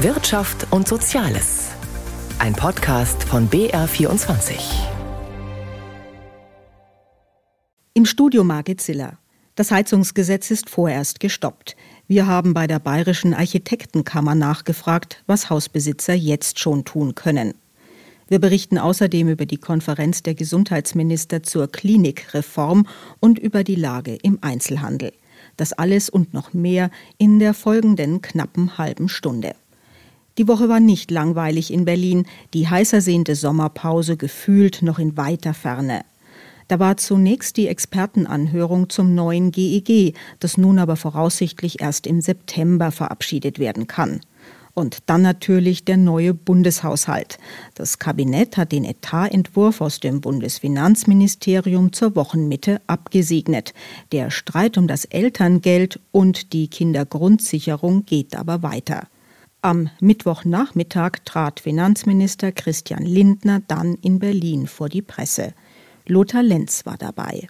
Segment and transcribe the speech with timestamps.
[0.00, 1.70] Wirtschaft und Soziales.
[2.38, 4.58] Ein Podcast von BR24.
[7.94, 9.16] Im Studio Margit Ziller.
[9.54, 11.76] Das Heizungsgesetz ist vorerst gestoppt.
[12.08, 17.54] Wir haben bei der Bayerischen Architektenkammer nachgefragt, was Hausbesitzer jetzt schon tun können.
[18.28, 22.86] Wir berichten außerdem über die Konferenz der Gesundheitsminister zur Klinikreform
[23.20, 25.14] und über die Lage im Einzelhandel.
[25.56, 29.54] Das alles und noch mehr in der folgenden knappen halben Stunde.
[30.38, 35.54] Die Woche war nicht langweilig in Berlin, die heiß ersehnte Sommerpause gefühlt noch in weiter
[35.54, 36.04] Ferne.
[36.68, 42.90] Da war zunächst die Expertenanhörung zum neuen GEG, das nun aber voraussichtlich erst im September
[42.90, 44.20] verabschiedet werden kann.
[44.74, 47.38] Und dann natürlich der neue Bundeshaushalt.
[47.74, 53.72] Das Kabinett hat den Etatentwurf aus dem Bundesfinanzministerium zur Wochenmitte abgesegnet.
[54.12, 59.08] Der Streit um das Elterngeld und die Kindergrundsicherung geht aber weiter.
[59.66, 65.54] Am Mittwochnachmittag trat Finanzminister Christian Lindner dann in Berlin vor die Presse.
[66.06, 67.48] Lothar Lenz war dabei.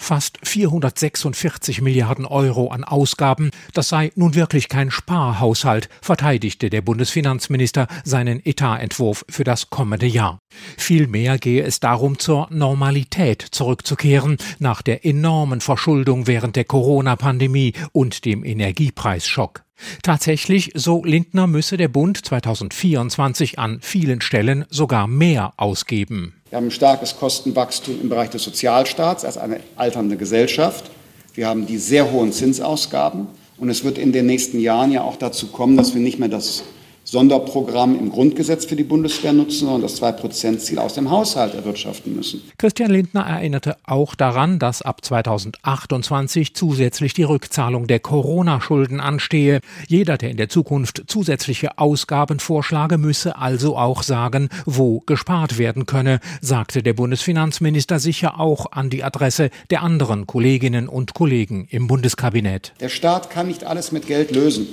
[0.00, 7.86] Fast 446 Milliarden Euro an Ausgaben, das sei nun wirklich kein Sparhaushalt, verteidigte der Bundesfinanzminister
[8.02, 10.40] seinen Etatentwurf für das kommende Jahr.
[10.78, 18.24] Vielmehr gehe es darum, zur Normalität zurückzukehren, nach der enormen Verschuldung während der Corona-Pandemie und
[18.24, 19.62] dem Energiepreisschock.
[20.02, 26.39] Tatsächlich, so Lindner, müsse der Bund 2024 an vielen Stellen sogar mehr ausgeben.
[26.50, 30.90] Wir haben ein starkes Kostenwachstum im Bereich des Sozialstaats als eine alternde Gesellschaft.
[31.34, 33.28] Wir haben die sehr hohen Zinsausgaben.
[33.56, 36.28] Und es wird in den nächsten Jahren ja auch dazu kommen, dass wir nicht mehr
[36.28, 36.64] das
[37.10, 42.40] Sonderprogramm im Grundgesetz für die Bundeswehr nutzen, sondern das 2-Prozent-Ziel aus dem Haushalt erwirtschaften müssen.
[42.56, 49.60] Christian Lindner erinnerte auch daran, dass ab 2028 zusätzlich die Rückzahlung der Corona-Schulden anstehe.
[49.88, 55.86] Jeder, der in der Zukunft zusätzliche Ausgaben vorschlage, müsse also auch sagen, wo gespart werden
[55.86, 61.88] könne, sagte der Bundesfinanzminister sicher auch an die Adresse der anderen Kolleginnen und Kollegen im
[61.88, 62.72] Bundeskabinett.
[62.78, 64.68] Der Staat kann nicht alles mit Geld lösen.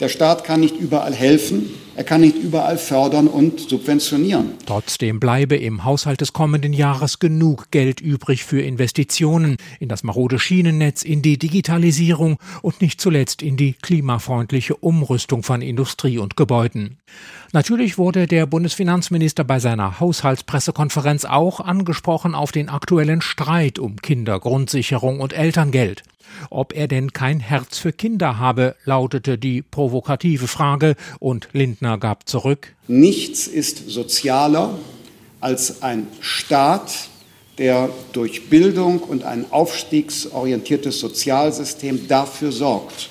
[0.00, 4.50] Der Staat kann nicht überall helfen, er kann nicht überall fördern und subventionieren.
[4.66, 10.38] Trotzdem bleibe im Haushalt des kommenden Jahres genug Geld übrig für Investitionen in das marode
[10.38, 16.98] Schienennetz, in die Digitalisierung und nicht zuletzt in die klimafreundliche Umrüstung von Industrie und Gebäuden.
[17.54, 25.20] Natürlich wurde der Bundesfinanzminister bei seiner Haushaltspressekonferenz auch angesprochen auf den aktuellen Streit um Kindergrundsicherung
[25.20, 26.02] und Elterngeld.
[26.50, 32.28] Ob er denn kein Herz für Kinder habe, lautete die provokative Frage, und Lindner gab
[32.28, 34.78] zurück Nichts ist sozialer
[35.40, 37.08] als ein Staat,
[37.58, 43.10] der durch Bildung und ein aufstiegsorientiertes Sozialsystem dafür sorgt,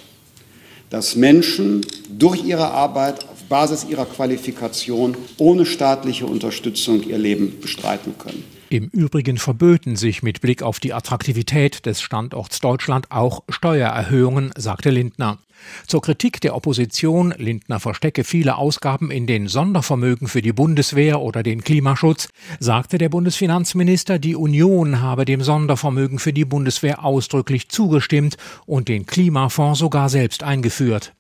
[0.90, 8.18] dass Menschen durch ihre Arbeit auf Basis ihrer Qualifikation ohne staatliche Unterstützung ihr Leben bestreiten
[8.18, 8.44] können.
[8.70, 14.90] Im Übrigen verböten sich mit Blick auf die Attraktivität des Standorts Deutschland auch Steuererhöhungen, sagte
[14.90, 15.38] Lindner.
[15.88, 21.44] Zur Kritik der Opposition, Lindner verstecke viele Ausgaben in den Sondervermögen für die Bundeswehr oder
[21.44, 28.38] den Klimaschutz, sagte der Bundesfinanzminister, die Union habe dem Sondervermögen für die Bundeswehr ausdrücklich zugestimmt
[28.66, 31.14] und den Klimafonds sogar selbst eingeführt.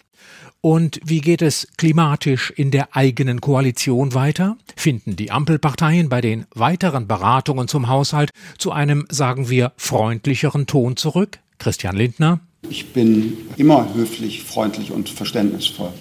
[0.66, 4.58] Und wie geht es klimatisch in der eigenen Koalition weiter?
[4.76, 10.98] Finden die Ampelparteien bei den weiteren Beratungen zum Haushalt zu einem, sagen wir, freundlicheren Ton
[10.98, 11.38] zurück?
[11.60, 12.40] Christian Lindner.
[12.68, 15.94] Ich bin immer höflich, freundlich und verständnisvoll.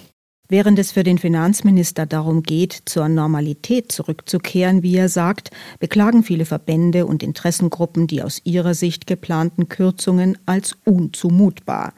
[0.47, 6.45] Während es für den Finanzminister darum geht, zur Normalität zurückzukehren, wie er sagt, beklagen viele
[6.45, 11.93] Verbände und Interessengruppen die aus ihrer Sicht geplanten Kürzungen als unzumutbar.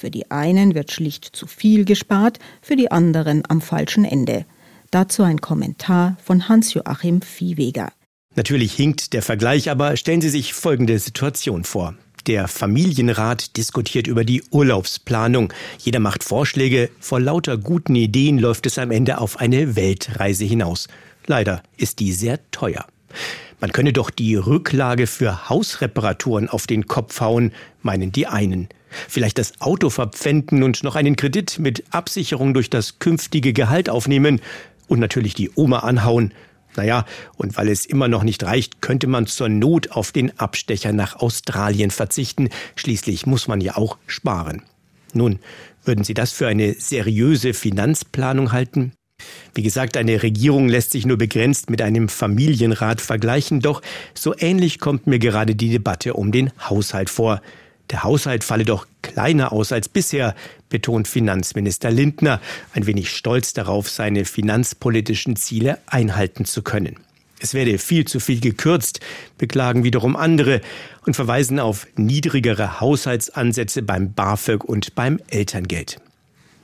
[0.00, 4.46] Für die einen wird schlicht zu viel gespart, für die anderen am falschen Ende.
[4.90, 7.92] Dazu ein Kommentar von Hans-Joachim Viehweger.
[8.34, 11.96] Natürlich hinkt der Vergleich, aber stellen Sie sich folgende Situation vor.
[12.26, 15.52] Der Familienrat diskutiert über die Urlaubsplanung.
[15.78, 16.88] Jeder macht Vorschläge.
[16.98, 20.88] Vor lauter guten Ideen läuft es am Ende auf eine Weltreise hinaus.
[21.26, 22.86] Leider ist die sehr teuer.
[23.60, 27.52] Man könne doch die Rücklage für Hausreparaturen auf den Kopf hauen,
[27.82, 28.70] meinen die einen.
[29.08, 34.40] Vielleicht das Auto verpfänden und noch einen Kredit mit Absicherung durch das künftige Gehalt aufnehmen
[34.88, 36.34] und natürlich die Oma anhauen.
[36.76, 37.04] Naja,
[37.36, 41.16] und weil es immer noch nicht reicht, könnte man zur Not auf den Abstecher nach
[41.16, 42.48] Australien verzichten.
[42.76, 44.62] Schließlich muss man ja auch sparen.
[45.12, 45.40] Nun,
[45.84, 48.92] würden Sie das für eine seriöse Finanzplanung halten?
[49.54, 53.82] Wie gesagt, eine Regierung lässt sich nur begrenzt mit einem Familienrat vergleichen, doch
[54.14, 57.42] so ähnlich kommt mir gerade die Debatte um den Haushalt vor.
[57.90, 60.34] Der Haushalt falle doch kleiner aus als bisher,
[60.68, 62.40] betont Finanzminister Lindner,
[62.72, 66.96] ein wenig stolz darauf, seine finanzpolitischen Ziele einhalten zu können.
[67.40, 69.00] Es werde viel zu viel gekürzt,
[69.38, 70.60] beklagen wiederum andere
[71.06, 75.96] und verweisen auf niedrigere Haushaltsansätze beim BAföG und beim Elterngeld.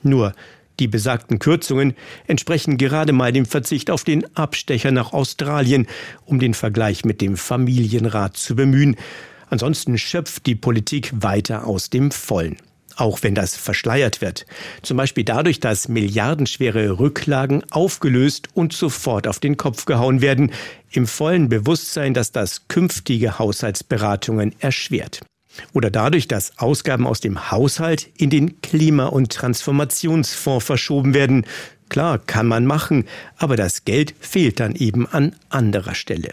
[0.03, 0.33] Nur
[0.79, 1.95] die besagten Kürzungen
[2.27, 5.87] entsprechen gerade mal dem Verzicht auf den Abstecher nach Australien,
[6.25, 8.95] um den Vergleich mit dem Familienrat zu bemühen.
[9.49, 12.57] Ansonsten schöpft die Politik weiter aus dem Vollen
[12.97, 14.45] auch wenn das verschleiert wird.
[14.81, 20.51] Zum Beispiel dadurch, dass milliardenschwere Rücklagen aufgelöst und sofort auf den Kopf gehauen werden,
[20.91, 25.21] im vollen Bewusstsein, dass das künftige Haushaltsberatungen erschwert.
[25.73, 31.45] Oder dadurch, dass Ausgaben aus dem Haushalt in den Klima- und Transformationsfonds verschoben werden.
[31.89, 33.05] Klar, kann man machen,
[33.37, 36.31] aber das Geld fehlt dann eben an anderer Stelle.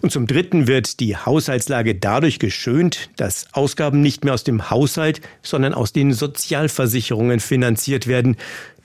[0.00, 5.20] Und zum Dritten wird die Haushaltslage dadurch geschönt, dass Ausgaben nicht mehr aus dem Haushalt,
[5.42, 8.36] sondern aus den Sozialversicherungen finanziert werden.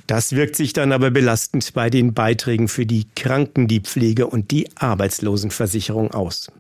[0.08, 4.50] Das wirkt sich dann aber belastend bei den Beiträgen für die Kranken, die Pflege und
[4.50, 6.52] die Arbeitslosenversicherung aus.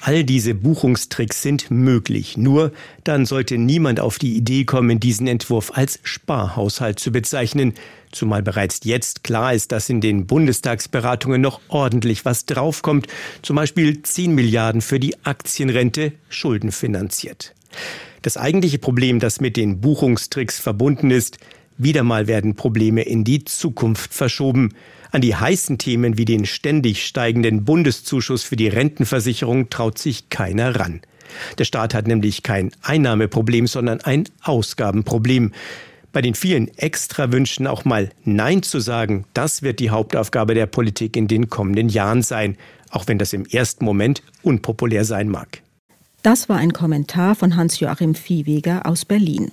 [0.00, 2.36] All diese Buchungstricks sind möglich.
[2.36, 2.72] Nur
[3.02, 7.74] dann sollte niemand auf die Idee kommen, diesen Entwurf als Sparhaushalt zu bezeichnen,
[8.12, 13.06] zumal bereits jetzt klar ist, dass in den Bundestagsberatungen noch ordentlich was draufkommt,
[13.42, 17.54] zum Beispiel 10 Milliarden für die Aktienrente schuldenfinanziert.
[18.22, 21.38] Das eigentliche Problem, das mit den Buchungstricks verbunden ist,
[21.76, 24.74] wieder mal werden Probleme in die Zukunft verschoben.
[25.12, 30.78] An die heißen Themen wie den ständig steigenden Bundeszuschuss für die Rentenversicherung traut sich keiner
[30.78, 31.00] ran.
[31.58, 35.52] Der Staat hat nämlich kein Einnahmeproblem, sondern ein Ausgabenproblem.
[36.12, 41.16] Bei den vielen Extrawünschen auch mal Nein zu sagen, das wird die Hauptaufgabe der Politik
[41.16, 42.56] in den kommenden Jahren sein,
[42.90, 45.62] auch wenn das im ersten Moment unpopulär sein mag.
[46.22, 49.52] Das war ein Kommentar von Hans-Joachim Viehweger aus Berlin.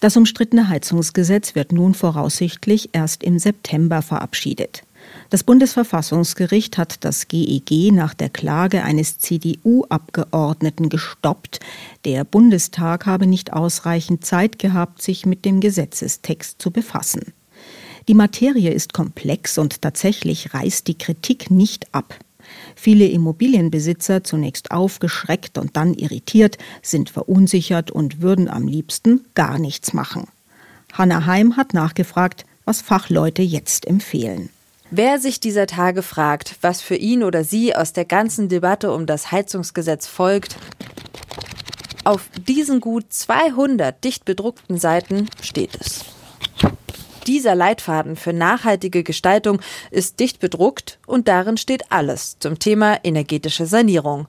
[0.00, 4.82] Das umstrittene Heizungsgesetz wird nun voraussichtlich erst im September verabschiedet.
[5.30, 11.60] Das Bundesverfassungsgericht hat das GEG nach der Klage eines CDU-Abgeordneten gestoppt.
[12.04, 17.32] Der Bundestag habe nicht ausreichend Zeit gehabt, sich mit dem Gesetzestext zu befassen.
[18.06, 22.18] Die Materie ist komplex und tatsächlich reißt die Kritik nicht ab.
[22.76, 29.94] Viele Immobilienbesitzer, zunächst aufgeschreckt und dann irritiert, sind verunsichert und würden am liebsten gar nichts
[29.94, 30.28] machen.
[30.92, 34.50] Hanna Heim hat nachgefragt, was Fachleute jetzt empfehlen.
[34.90, 39.06] Wer sich dieser Tage fragt, was für ihn oder sie aus der ganzen Debatte um
[39.06, 40.56] das Heizungsgesetz folgt,
[42.04, 46.04] auf diesen gut 200 dicht bedruckten Seiten steht es.
[47.26, 49.60] Dieser Leitfaden für nachhaltige Gestaltung
[49.90, 54.28] ist dicht bedruckt und darin steht alles zum Thema energetische Sanierung.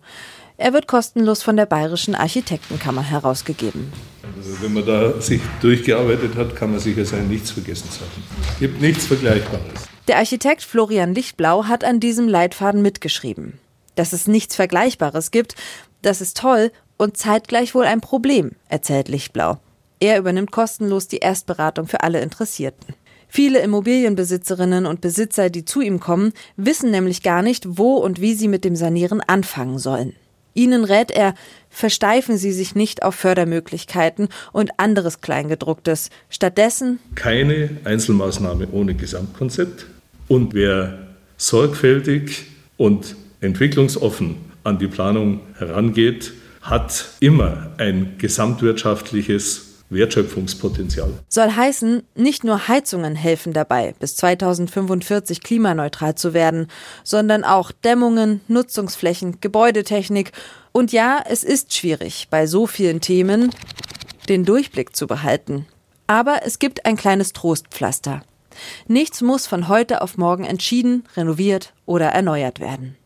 [0.57, 3.91] Er wird kostenlos von der Bayerischen Architektenkammer herausgegeben.
[4.37, 8.23] Also wenn man da sich durchgearbeitet hat, kann man sicher sein, nichts vergessen zu haben.
[8.53, 9.94] Es gibt nichts Vergleichbares.
[10.07, 13.59] Der Architekt Florian Lichtblau hat an diesem Leitfaden mitgeschrieben.
[13.95, 15.55] Dass es nichts Vergleichbares gibt,
[16.03, 19.57] das ist toll und zeitgleich wohl ein Problem, erzählt Lichtblau.
[19.99, 22.93] Er übernimmt kostenlos die Erstberatung für alle Interessierten.
[23.27, 28.35] Viele Immobilienbesitzerinnen und Besitzer, die zu ihm kommen, wissen nämlich gar nicht, wo und wie
[28.35, 30.15] sie mit dem Sanieren anfangen sollen.
[30.53, 31.33] Ihnen rät er,
[31.69, 36.11] versteifen Sie sich nicht auf Fördermöglichkeiten und anderes Kleingedrucktes.
[36.29, 39.87] Stattdessen keine Einzelmaßnahme ohne Gesamtkonzept.
[40.27, 40.97] Und wer
[41.37, 42.45] sorgfältig
[42.77, 51.13] und entwicklungsoffen an die Planung herangeht, hat immer ein gesamtwirtschaftliches Wertschöpfungspotenzial.
[51.29, 56.67] Soll heißen, nicht nur Heizungen helfen dabei, bis 2045 klimaneutral zu werden,
[57.03, 60.31] sondern auch Dämmungen, Nutzungsflächen, Gebäudetechnik.
[60.71, 63.51] Und ja, es ist schwierig, bei so vielen Themen
[64.27, 65.67] den Durchblick zu behalten.
[66.07, 68.23] Aber es gibt ein kleines Trostpflaster.
[68.87, 72.97] Nichts muss von heute auf morgen entschieden, renoviert oder erneuert werden.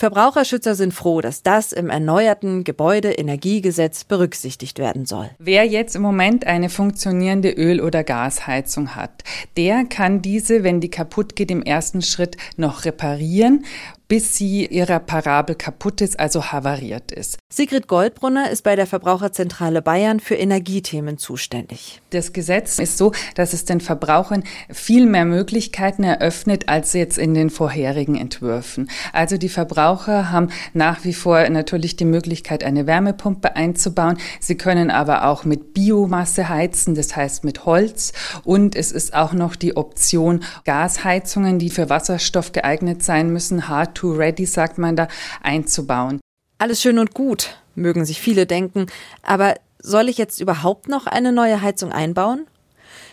[0.00, 5.28] Verbraucherschützer sind froh, dass das im erneuerten Gebäudeenergiegesetz berücksichtigt werden soll.
[5.38, 9.24] Wer jetzt im Moment eine funktionierende Öl- oder Gasheizung hat,
[9.58, 13.66] der kann diese, wenn die kaputt geht, im ersten Schritt noch reparieren
[14.10, 17.38] bis sie irreparabel kaputt ist, also havariert ist.
[17.48, 22.02] Sigrid Goldbrunner ist bei der Verbraucherzentrale Bayern für Energiethemen zuständig.
[22.10, 27.34] Das Gesetz ist so, dass es den Verbrauchern viel mehr Möglichkeiten eröffnet als jetzt in
[27.34, 28.90] den vorherigen Entwürfen.
[29.12, 34.18] Also die Verbraucher haben nach wie vor natürlich die Möglichkeit, eine Wärmepumpe einzubauen.
[34.40, 38.12] Sie können aber auch mit Biomasse heizen, das heißt mit Holz.
[38.42, 43.68] Und es ist auch noch die Option Gasheizungen, die für Wasserstoff geeignet sein müssen,
[44.00, 45.08] H2 ready, sagt man da,
[45.42, 46.20] einzubauen.
[46.58, 48.86] Alles schön und gut, mögen sich viele denken,
[49.22, 52.46] aber soll ich jetzt überhaupt noch eine neue Heizung einbauen?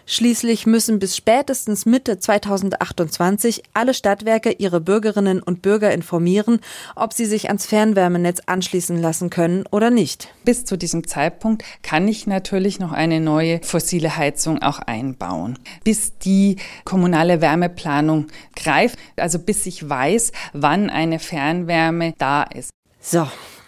[0.10, 6.62] Schließlich müssen bis spätestens Mitte 2028 alle Stadtwerke ihre Bürgerinnen und Bürger informieren,
[6.96, 10.30] ob sie sich ans Fernwärmenetz anschließen lassen können oder nicht.
[10.46, 15.60] Bis zu diesem Zeitpunkt kann ich natürlich noch eine neue fossile Heizung auch einbauen.
[15.84, 22.70] Bis die kommunale Wärmeplanung greift, also bis ich weiß, wann eine Fernwärme da ist.
[23.02, 23.28] So,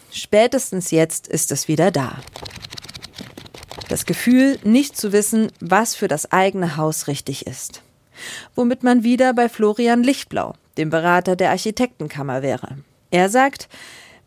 [0.10, 2.16] spätestens jetzt ist es wieder da.
[3.90, 7.82] Das Gefühl, nicht zu wissen, was für das eigene Haus richtig ist.
[8.54, 12.78] Womit man wieder bei Florian Lichtblau, dem Berater der Architektenkammer wäre.
[13.10, 13.68] Er sagt,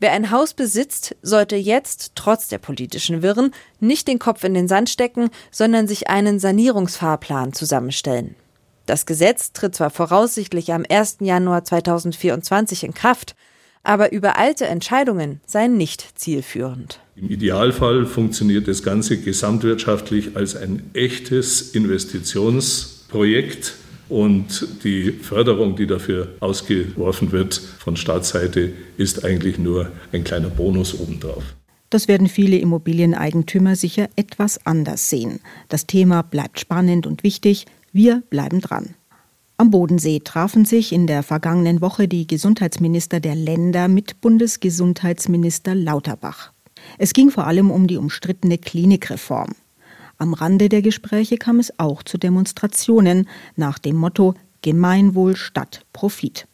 [0.00, 4.66] wer ein Haus besitzt, sollte jetzt, trotz der politischen Wirren, nicht den Kopf in den
[4.66, 8.35] Sand stecken, sondern sich einen Sanierungsfahrplan zusammenstellen.
[8.87, 11.19] Das Gesetz tritt zwar voraussichtlich am 1.
[11.21, 13.37] Januar 2024 in Kraft,
[13.85, 16.99] aber übereilte Entscheidungen seien nicht zielführend.
[17.23, 23.75] Im Idealfall funktioniert das Ganze gesamtwirtschaftlich als ein echtes Investitionsprojekt
[24.09, 30.99] und die Förderung, die dafür ausgeworfen wird von Staatsseite, ist eigentlich nur ein kleiner Bonus
[30.99, 31.45] obendrauf.
[31.91, 35.38] Das werden viele Immobilieneigentümer sicher etwas anders sehen.
[35.69, 37.67] Das Thema bleibt spannend und wichtig.
[37.93, 38.97] Wir bleiben dran.
[39.59, 46.50] Am Bodensee trafen sich in der vergangenen Woche die Gesundheitsminister der Länder mit Bundesgesundheitsminister Lauterbach.
[46.99, 49.53] Es ging vor allem um die umstrittene Klinikreform.
[50.19, 56.47] Am Rande der Gespräche kam es auch zu Demonstrationen nach dem Motto Gemeinwohl statt Profit.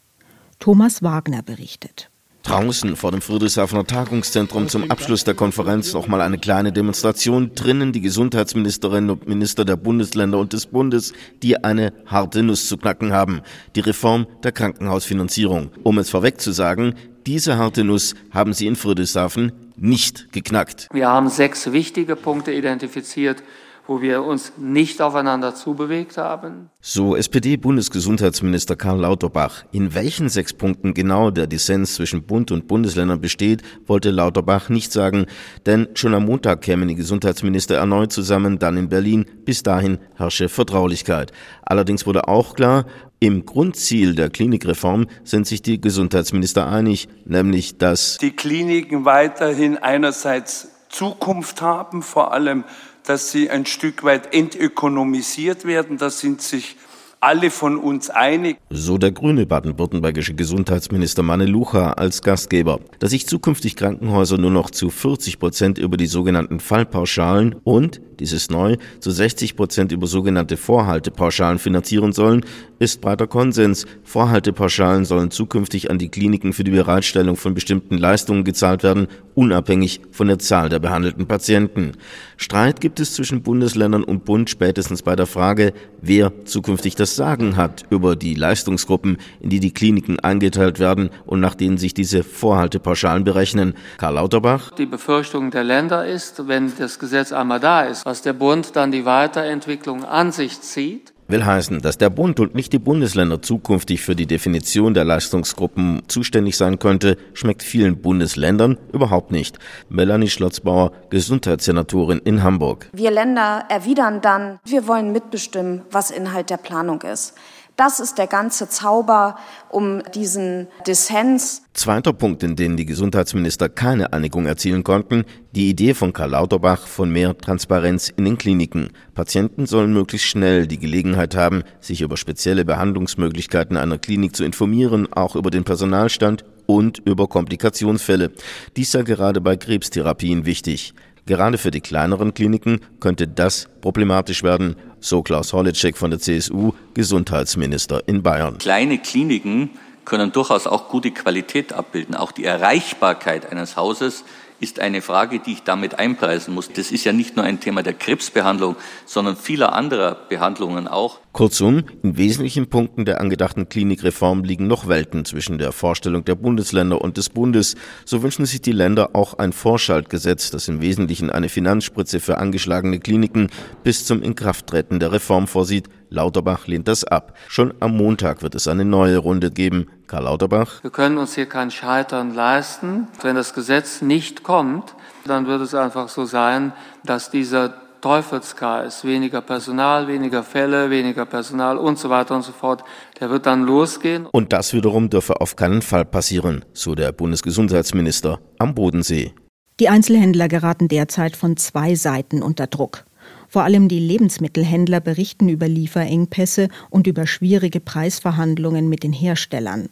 [0.58, 2.10] Thomas Wagner berichtet.
[2.44, 7.54] Draußen vor dem Friedrichshafener Tagungszentrum zum Abschluss der Konferenz noch mal eine kleine Demonstration.
[7.54, 12.78] Drinnen die Gesundheitsministerinnen und Minister der Bundesländer und des Bundes, die eine harte Nuss zu
[12.78, 13.42] knacken haben.
[13.76, 15.72] Die Reform der Krankenhausfinanzierung.
[15.82, 16.94] Um es vorweg zu sagen,
[17.26, 20.88] diese harte Nuss haben sie in Friedrichshafen nicht geknackt.
[20.92, 23.42] Wir haben sechs wichtige Punkte identifiziert,
[23.88, 26.68] wo wir uns nicht aufeinander zubewegt haben.
[26.80, 29.64] So SPD-Bundesgesundheitsminister Karl Lauterbach.
[29.72, 34.92] In welchen sechs Punkten genau der Dissens zwischen Bund und Bundesländern besteht, wollte Lauterbach nicht
[34.92, 35.24] sagen,
[35.64, 39.24] denn schon am Montag kämen die Gesundheitsminister erneut zusammen, dann in Berlin.
[39.46, 41.32] Bis dahin herrsche Vertraulichkeit.
[41.62, 42.84] Allerdings wurde auch klar,
[43.20, 50.68] im Grundziel der Klinikreform sind sich die Gesundheitsminister einig, nämlich dass die Kliniken weiterhin einerseits
[50.88, 52.64] Zukunft haben, vor allem
[53.04, 55.96] dass sie ein Stück weit entökonomisiert werden.
[55.96, 56.76] Da sind sich
[57.20, 58.58] alle von uns einig.
[58.70, 64.70] So der grüne baden-württembergische Gesundheitsminister Manne Lucha als Gastgeber, dass sich zukünftig Krankenhäuser nur noch
[64.70, 70.56] zu 40 Prozent über die sogenannten Fallpauschalen und, dieses neu, zu 60 Prozent über sogenannte
[70.56, 72.44] Vorhaltepauschalen finanzieren sollen,
[72.78, 73.86] ist breiter Konsens.
[74.04, 80.00] Vorhaltepauschalen sollen zukünftig an die Kliniken für die Bereitstellung von bestimmten Leistungen gezahlt werden, unabhängig
[80.10, 81.92] von der Zahl der behandelten Patienten.
[82.36, 87.56] Streit gibt es zwischen Bundesländern und Bund spätestens bei der Frage, wer zukünftig das Sagen
[87.56, 92.22] hat über die Leistungsgruppen, in die die Kliniken eingeteilt werden und nach denen sich diese
[92.22, 93.74] Vorhaltepauschalen berechnen.
[93.98, 94.70] Karl Lauterbach.
[94.72, 98.90] Die Befürchtung der Länder ist, wenn das Gesetz einmal da ist, was der Bund dann
[98.90, 104.00] die Weiterentwicklung an sich zieht, will heißen, dass der Bund und nicht die Bundesländer zukünftig
[104.00, 109.58] für die Definition der Leistungsgruppen zuständig sein könnte, schmeckt vielen Bundesländern überhaupt nicht.
[109.90, 112.88] Melanie Schlotzbauer, Gesundheitssenatorin in Hamburg.
[112.94, 117.34] Wir Länder erwidern dann, wir wollen mitbestimmen, was Inhalt der Planung ist.
[117.78, 119.36] Das ist der ganze Zauber
[119.68, 121.62] um diesen Dissens.
[121.74, 126.88] Zweiter Punkt, in dem die Gesundheitsminister keine Einigung erzielen konnten, die Idee von Karl Lauterbach
[126.88, 128.88] von mehr Transparenz in den Kliniken.
[129.14, 135.06] Patienten sollen möglichst schnell die Gelegenheit haben, sich über spezielle Behandlungsmöglichkeiten einer Klinik zu informieren,
[135.12, 138.32] auch über den Personalstand und über Komplikationsfälle.
[138.76, 140.94] Dies sei gerade bei Krebstherapien wichtig.
[141.26, 146.72] Gerade für die kleineren Kliniken könnte das problematisch werden, so Klaus Hollitschek von der CSU,
[146.94, 148.58] Gesundheitsminister in Bayern.
[148.58, 149.70] Kleine Kliniken
[150.04, 152.14] können durchaus auch gute Qualität abbilden.
[152.14, 154.24] Auch die Erreichbarkeit eines Hauses
[154.60, 156.72] ist eine Frage, die ich damit einpreisen muss.
[156.72, 161.20] Das ist ja nicht nur ein Thema der Krebsbehandlung, sondern vieler anderer Behandlungen auch.
[161.32, 167.00] Kurzum, in wesentlichen Punkten der angedachten Klinikreform liegen noch Welten zwischen der Vorstellung der Bundesländer
[167.00, 167.76] und des Bundes.
[168.04, 172.98] So wünschen sich die Länder auch ein Vorschaltgesetz, das im Wesentlichen eine Finanzspritze für angeschlagene
[172.98, 173.50] Kliniken
[173.84, 175.88] bis zum Inkrafttreten der Reform vorsieht.
[176.10, 177.36] Lauterbach lehnt das ab.
[177.48, 179.86] Schon am Montag wird es eine neue Runde geben.
[180.08, 180.82] Karl Lauterbach.
[180.82, 183.06] Wir können uns hier kein Scheitern leisten.
[183.22, 186.72] Wenn das Gesetz nicht kommt, dann wird es einfach so sein,
[187.04, 192.84] dass dieser Teufelskreis, weniger Personal, weniger Fälle, weniger Personal und so weiter und so fort,
[193.20, 194.26] der wird dann losgehen.
[194.26, 199.32] Und das wiederum dürfe auf keinen Fall passieren, so der Bundesgesundheitsminister am Bodensee.
[199.80, 203.04] Die Einzelhändler geraten derzeit von zwei Seiten unter Druck.
[203.48, 209.88] Vor allem die Lebensmittelhändler berichten über Lieferengpässe und über schwierige Preisverhandlungen mit den Herstellern.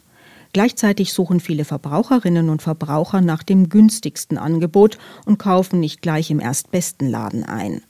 [0.53, 6.39] Gleichzeitig suchen viele Verbraucherinnen und Verbraucher nach dem günstigsten Angebot und kaufen nicht gleich im
[6.39, 7.81] erstbesten Laden ein.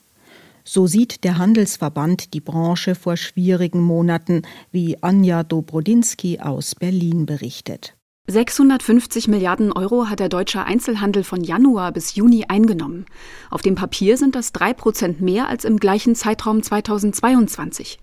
[0.64, 7.97] So sieht der Handelsverband die Branche vor schwierigen Monaten, wie Anja Dobrodinsky aus Berlin berichtet.
[8.30, 13.06] 650 Milliarden Euro hat der deutsche Einzelhandel von Januar bis Juni eingenommen.
[13.50, 18.00] Auf dem Papier sind das drei Prozent mehr als im gleichen Zeitraum 2022.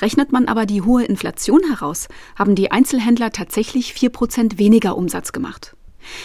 [0.00, 5.30] Rechnet man aber die hohe Inflation heraus, haben die Einzelhändler tatsächlich vier Prozent weniger Umsatz
[5.30, 5.76] gemacht.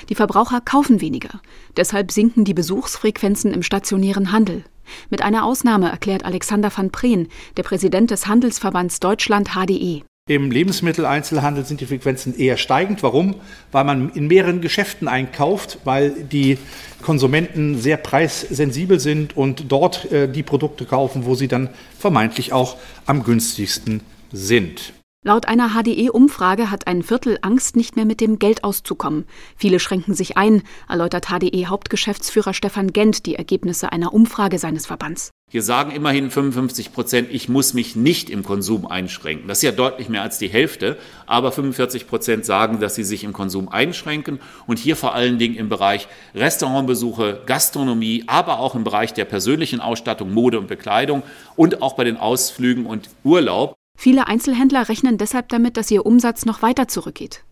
[0.10, 1.40] Die Verbraucher kaufen weniger.
[1.78, 4.64] Deshalb sinken die Besuchsfrequenzen im stationären Handel.
[5.12, 10.02] Mit einer Ausnahme erklärt Alexander van Preen, der Präsident des Handelsverbands Deutschland HDE.
[10.30, 13.04] Im Lebensmitteleinzelhandel sind die Frequenzen eher steigend.
[13.04, 13.36] Warum?
[13.74, 16.58] Weil man in mehreren Geschäften einkauft, weil die
[17.02, 21.68] Konsumenten sehr preissensibel sind und dort äh, die Produkte kaufen, wo sie dann
[22.00, 24.00] vermeintlich auch am günstigsten
[24.32, 24.94] sind.
[25.26, 29.24] Laut einer HDE-Umfrage hat ein Viertel Angst, nicht mehr mit dem Geld auszukommen.
[29.56, 35.32] Viele schränken sich ein, erläutert HDE-Hauptgeschäftsführer Stefan Gent die Ergebnisse einer Umfrage seines Verbands.
[35.50, 39.48] Hier sagen immerhin 55 Prozent, ich muss mich nicht im Konsum einschränken.
[39.48, 40.98] Das ist ja deutlich mehr als die Hälfte.
[41.26, 44.40] Aber 45 Prozent sagen, dass sie sich im Konsum einschränken.
[44.68, 49.80] Und hier vor allen Dingen im Bereich Restaurantbesuche, Gastronomie, aber auch im Bereich der persönlichen
[49.80, 51.24] Ausstattung, Mode und Bekleidung
[51.56, 53.76] und auch bei den Ausflügen und Urlaub.
[54.04, 57.46] Viele Einzelhändler rechnen deshalb damit, dass ihr Umsatz noch weiter zurückgeht.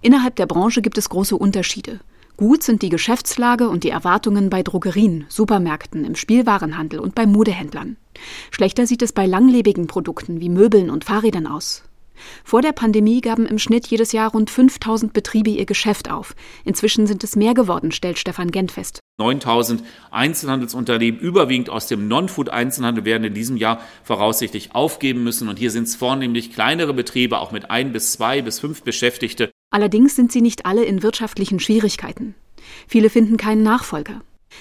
[0.00, 2.00] Innerhalb der Branche gibt es große Unterschiede.
[2.36, 7.98] Gut sind die Geschäftslage und die Erwartungen bei Drogerien, Supermärkten, im Spielwarenhandel und bei Modehändlern.
[8.50, 11.84] Schlechter sieht es bei langlebigen Produkten wie Möbeln und Fahrrädern aus.
[12.42, 16.34] Vor der Pandemie gaben im Schnitt jedes Jahr rund 5000 Betriebe ihr Geschäft auf.
[16.64, 18.98] Inzwischen sind es mehr geworden, stellt Stefan Gent fest.
[19.22, 25.48] 9000 Einzelhandelsunternehmen, überwiegend aus dem Non-Food-Einzelhandel, werden in diesem Jahr voraussichtlich aufgeben müssen.
[25.48, 29.50] Und hier sind es vornehmlich kleinere Betriebe, auch mit ein bis zwei bis fünf Beschäftigte.
[29.70, 32.34] Allerdings sind sie nicht alle in wirtschaftlichen Schwierigkeiten.
[32.86, 34.20] Viele finden keinen Nachfolger.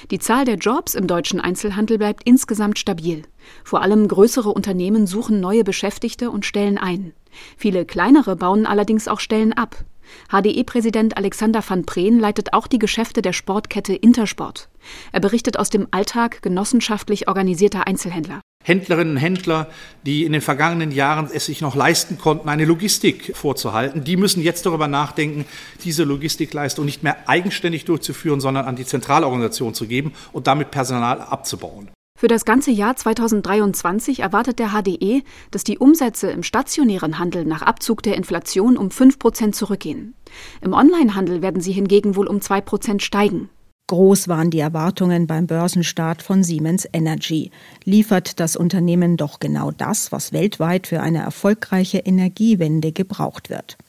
[0.10, 3.24] Die Zahl der Jobs im deutschen Einzelhandel bleibt insgesamt stabil.
[3.64, 7.14] Vor allem größere Unternehmen suchen neue Beschäftigte und stellen ein.
[7.58, 9.84] Viele kleinere bauen allerdings auch Stellen ab.
[10.30, 14.70] HDE-Präsident Alexander van Preen leitet auch die Geschäfte der Sportkette Intersport.
[15.12, 18.42] Er berichtet aus dem Alltag genossenschaftlich organisierter Einzelhändler.
[18.64, 19.68] Händlerinnen und Händler,
[20.06, 24.44] die in den vergangenen Jahren es sich noch leisten konnten, eine Logistik vorzuhalten, die müssen
[24.44, 25.46] jetzt darüber nachdenken,
[25.84, 31.22] diese Logistikleistung nicht mehr eigenständig durchzuführen, sondern an die Zentralorganisation zu geben und damit Personal
[31.22, 31.90] abzubauen.
[32.22, 37.64] Für das ganze Jahr 2023 erwartet der HDE, dass die Umsätze im stationären Handel nach
[37.64, 40.14] Abzug der Inflation um 5 Prozent zurückgehen.
[40.62, 43.50] Im Onlinehandel werden sie hingegen wohl um 2 Prozent steigen.
[43.88, 47.50] Groß waren die Erwartungen beim Börsenstart von Siemens Energy.
[47.86, 53.80] Liefert das Unternehmen doch genau das, was weltweit für eine erfolgreiche Energiewende gebraucht wird.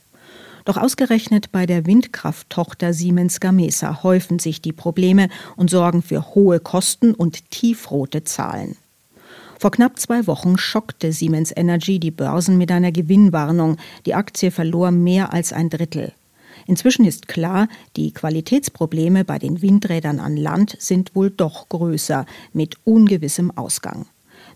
[0.64, 6.61] Doch ausgerechnet bei der Windkrafttochter Siemens Gamesa häufen sich die Probleme und sorgen für hohe
[6.61, 8.77] Kosten und tiefrote Zahlen.
[9.59, 13.77] Vor knapp zwei Wochen schockte Siemens Energy die Börsen mit einer Gewinnwarnung.
[14.07, 16.12] Die Aktie verlor mehr als ein Drittel.
[16.66, 22.77] Inzwischen ist klar, die Qualitätsprobleme bei den Windrädern an Land sind wohl doch größer, mit
[22.85, 24.07] ungewissem Ausgang.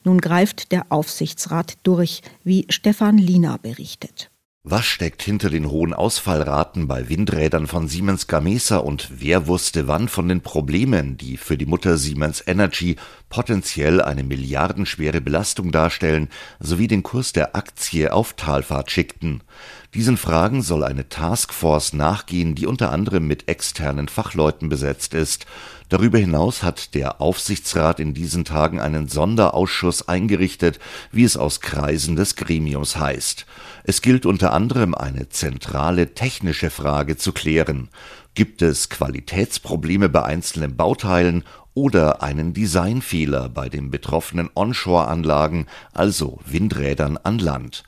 [0.05, 4.31] Nun greift der Aufsichtsrat durch, wie Stefan Lina berichtet.
[4.69, 10.09] Was steckt hinter den hohen Ausfallraten bei Windrädern von Siemens Gamesa und wer wusste wann
[10.09, 12.97] von den Problemen, die für die Mutter Siemens Energy
[13.29, 19.45] potenziell eine milliardenschwere Belastung darstellen, sowie den Kurs der Aktie auf Talfahrt schickten?
[19.95, 25.47] Diesen Fragen soll eine Taskforce nachgehen, die unter anderem mit externen Fachleuten besetzt ist.
[25.89, 30.81] Darüber hinaus hat der Aufsichtsrat in diesen Tagen einen Sonderausschuss eingerichtet,
[31.13, 33.47] wie es aus Kreisen des Gremiums heißt.
[33.85, 37.89] Es gilt unter anderem eine zentrale technische Frage zu klären.
[38.35, 47.17] Gibt es Qualitätsprobleme bei einzelnen Bauteilen oder einen Designfehler bei den betroffenen Onshore-Anlagen, also Windrädern
[47.19, 47.85] an Land.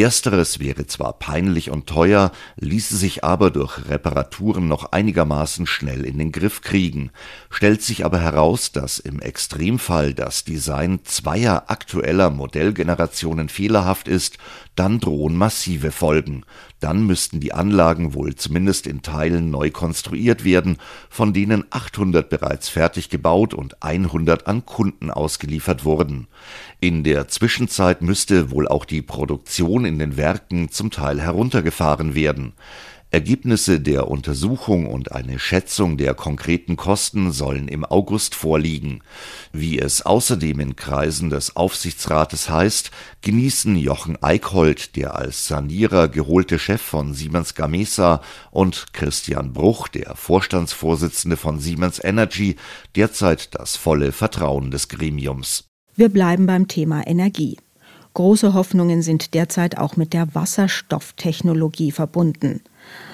[0.00, 6.18] Ersteres wäre zwar peinlich und teuer, ließe sich aber durch Reparaturen noch einigermaßen schnell in
[6.18, 7.10] den Griff kriegen.
[7.50, 14.38] Stellt sich aber heraus, dass im Extremfall das Design zweier aktueller Modellgenerationen fehlerhaft ist,
[14.78, 16.44] dann drohen massive Folgen.
[16.78, 20.76] Dann müssten die Anlagen wohl zumindest in Teilen neu konstruiert werden,
[21.10, 26.28] von denen 800 bereits fertig gebaut und 100 an Kunden ausgeliefert wurden.
[26.78, 32.52] In der Zwischenzeit müsste wohl auch die Produktion in den Werken zum Teil heruntergefahren werden.
[33.10, 39.00] Ergebnisse der Untersuchung und eine Schätzung der konkreten Kosten sollen im August vorliegen.
[39.50, 42.90] Wie es außerdem in Kreisen des Aufsichtsrates heißt,
[43.22, 48.20] genießen Jochen Eickholt, der als Sanierer geholte Chef von Siemens Gamesa,
[48.50, 52.56] und Christian Bruch, der Vorstandsvorsitzende von Siemens Energy,
[52.94, 55.64] derzeit das volle Vertrauen des Gremiums.
[55.96, 57.56] Wir bleiben beim Thema Energie.
[58.18, 62.62] Große Hoffnungen sind derzeit auch mit der Wasserstofftechnologie verbunden.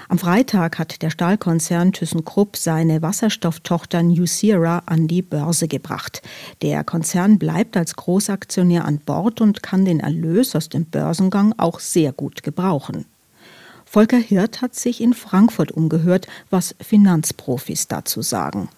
[0.09, 6.23] Am Freitag hat der Stahlkonzern ThyssenKrupp seine Wasserstofftochter Nucera an die Börse gebracht.
[6.63, 11.81] Der Konzern bleibt als Großaktionär an Bord und kann den Erlös aus dem Börsengang auch
[11.81, 13.05] sehr gut gebrauchen.
[13.85, 18.71] Volker Hirt hat sich in Frankfurt umgehört, was Finanzprofis dazu sagen.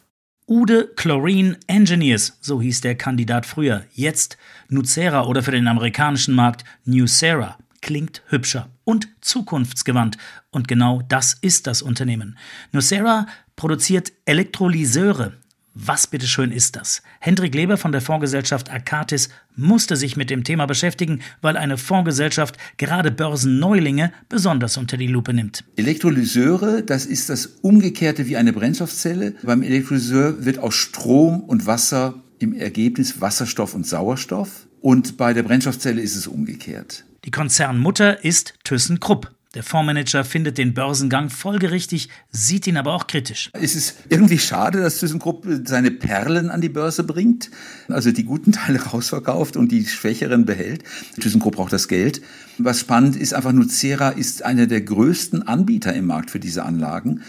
[0.48, 3.84] Ude Chlorine Engineers, so hieß der Kandidat früher.
[3.92, 10.18] Jetzt Nucera oder für den amerikanischen Markt Nucera klingt hübscher und zukunftsgewandt.
[10.52, 12.38] Und genau das ist das Unternehmen.
[12.70, 15.32] Nucera produziert Elektrolyseure.
[15.78, 17.02] Was bitteschön ist das?
[17.20, 22.56] Hendrik Leber von der Fondsgesellschaft Akatis musste sich mit dem Thema beschäftigen, weil eine Fondsgesellschaft
[22.78, 25.64] gerade Börsenneulinge besonders unter die Lupe nimmt.
[25.76, 29.34] Elektrolyseure, das ist das Umgekehrte wie eine Brennstoffzelle.
[29.42, 34.66] Beim Elektrolyseur wird aus Strom und Wasser im Ergebnis Wasserstoff und Sauerstoff.
[34.80, 37.04] Und bei der Brennstoffzelle ist es umgekehrt.
[37.26, 39.35] Die Konzernmutter ist ThyssenKrupp.
[39.56, 43.48] Der Fondsmanager findet den Börsengang folgerichtig, sieht ihn aber auch kritisch.
[43.54, 47.50] Es ist irgendwie schade, dass ThyssenKrupp seine Perlen an die Börse bringt,
[47.88, 50.84] also die guten Teile rausverkauft und die schwächeren behält.
[51.18, 52.20] ThyssenKrupp braucht das Geld.
[52.58, 57.22] Was spannend ist, einfach Nucera ist einer der größten Anbieter im Markt für diese Anlagen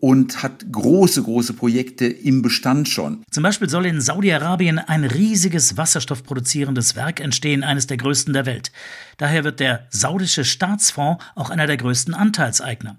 [0.00, 3.22] und hat große, große Projekte im Bestand schon.
[3.30, 8.72] Zum Beispiel soll in Saudi-Arabien ein riesiges wasserstoffproduzierendes Werk entstehen, eines der größten der Welt.
[9.18, 12.96] Daher wird der saudische Staatsfonds auch einer der größten Anteilseigner.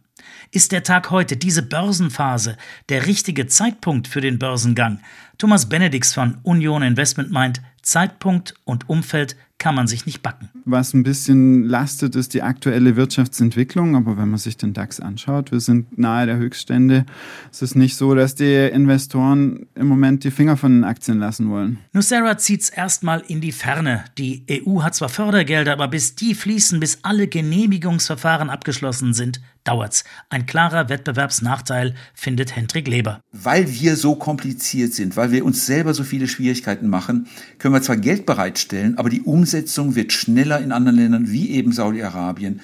[0.51, 2.57] Ist der Tag heute, diese Börsenphase,
[2.89, 4.99] der richtige Zeitpunkt für den Börsengang?
[5.37, 10.49] Thomas Benedix von Union Investment meint, Zeitpunkt und Umfeld kann man sich nicht backen.
[10.65, 13.95] Was ein bisschen lastet, ist die aktuelle Wirtschaftsentwicklung.
[13.95, 17.05] Aber wenn man sich den DAX anschaut, wir sind nahe der Höchststände.
[17.51, 21.51] Es ist nicht so, dass die Investoren im Moment die Finger von den Aktien lassen
[21.51, 21.77] wollen.
[21.93, 24.03] Nucera zieht's erstmal in die Ferne.
[24.17, 30.05] Die EU hat zwar Fördergelder, aber bis die fließen, bis alle Genehmigungsverfahren abgeschlossen sind, dauert's.
[30.29, 33.21] Ein klarer Wettbewerbsnachteil, findet Hendrik Leber.
[33.31, 37.27] Weil wir so kompliziert sind, weil wir uns selber so viele Schwierigkeiten machen,
[37.59, 39.50] können wir zwar Geld bereitstellen, aber die Umsetzung
[39.95, 42.61] wird schneller in anderen Ländern wie eben Saudi-Arabien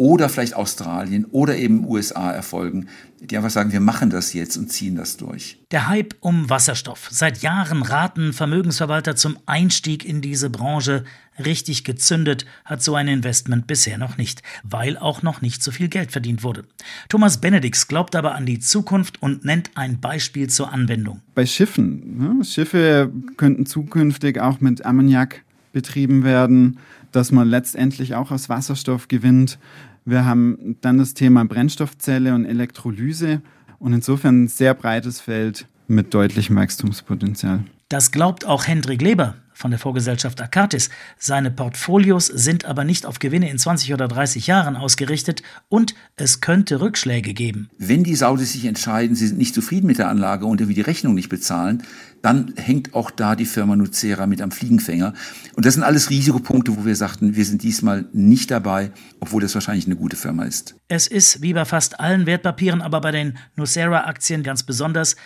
[0.00, 2.88] oder vielleicht Australien oder eben USA erfolgen,
[3.20, 5.58] die einfach sagen, wir machen das jetzt und ziehen das durch.
[5.72, 7.08] Der Hype um Wasserstoff.
[7.10, 11.04] Seit Jahren raten Vermögensverwalter zum Einstieg in diese Branche.
[11.44, 15.88] Richtig gezündet hat so ein Investment bisher noch nicht, weil auch noch nicht so viel
[15.88, 16.64] Geld verdient wurde.
[17.10, 21.20] Thomas Benedix glaubt aber an die Zukunft und nennt ein Beispiel zur Anwendung.
[21.34, 22.38] Bei Schiffen.
[22.38, 22.44] Ne?
[22.46, 26.78] Schiffe könnten zukünftig auch mit Ammoniak betrieben werden,
[27.12, 29.58] dass man letztendlich auch aus Wasserstoff gewinnt.
[30.04, 33.42] Wir haben dann das Thema Brennstoffzelle und Elektrolyse
[33.78, 37.64] und insofern ein sehr breites Feld mit deutlichem Wachstumspotenzial.
[37.90, 40.90] Das glaubt auch Hendrik Leber von der Vorgesellschaft Akatis.
[41.18, 46.40] Seine Portfolios sind aber nicht auf Gewinne in 20 oder 30 Jahren ausgerichtet und es
[46.40, 47.68] könnte Rückschläge geben.
[47.78, 50.80] Wenn die Saudis sich entscheiden, sie sind nicht zufrieden mit der Anlage und irgendwie die
[50.82, 51.82] Rechnung nicht bezahlen,
[52.22, 55.12] dann hängt auch da die Firma Nucera mit am Fliegenfänger.
[55.56, 59.54] Und das sind alles Risikopunkte, wo wir sagten, wir sind diesmal nicht dabei, obwohl das
[59.54, 60.76] wahrscheinlich eine gute Firma ist.
[60.86, 65.16] Es ist wie bei fast allen Wertpapieren, aber bei den Nucera-Aktien ganz besonders,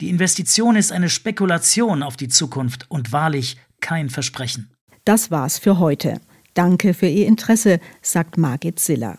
[0.00, 4.70] die Investition ist eine Spekulation auf die Zukunft und wahrlich kein Versprechen.
[5.04, 6.20] Das war's für heute.
[6.54, 9.18] Danke für Ihr Interesse, sagt Margit Ziller.